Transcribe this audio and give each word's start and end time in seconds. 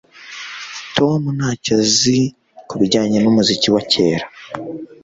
Tom 0.97 1.21
ntacyo 1.37 1.71
azi 1.81 2.17
kubijyanye 2.69 3.17
numuziki 3.19 3.67
wa 3.73 3.81
kera 3.91 4.25